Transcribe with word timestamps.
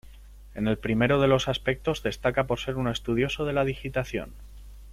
En 0.55 0.67
el 0.67 0.79
primero 0.79 1.21
de 1.21 1.27
los 1.27 1.47
aspectos 1.47 2.01
destaca 2.01 2.47
por 2.47 2.57
ser 2.59 2.77
un 2.77 2.87
estudioso 2.87 3.45
de 3.45 3.53
la 3.53 3.63
digitación. 3.63 4.33